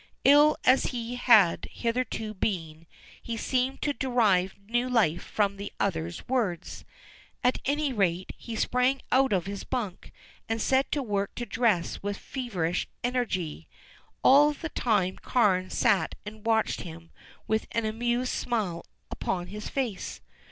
[0.23, 2.87] Ill as he had hitherto been,
[3.21, 6.83] he seemed to derive new life from the other's words.
[7.43, 10.11] At any rate, he sprang out of his bunk,
[10.49, 13.67] and set to work to dress with feverish energy.
[14.23, 17.11] All the time Carne sat and watched him
[17.47, 20.19] with an amused smile upon his face.